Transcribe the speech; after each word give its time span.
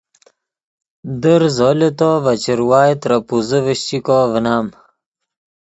در 1.21 1.41
زو 1.55 1.71
لے 1.79 1.89
تو 1.97 2.09
ڤے 2.23 2.33
چروائے 2.43 2.93
ترے 3.01 3.17
پوزے 3.27 3.59
ڤشچیکو 3.65 4.17
ڤینم 4.31 4.65